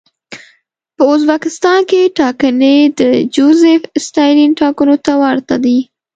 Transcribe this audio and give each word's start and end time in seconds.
په 0.95 1.03
ازبکستان 1.15 1.79
کې 1.89 2.11
ټاکنې 2.17 2.77
د 2.99 3.01
جوزېف 3.35 3.81
ستالین 4.07 4.51
ټاکنو 4.61 4.95
ته 5.05 5.11
ورته 5.23 5.55
دي. 5.63 5.79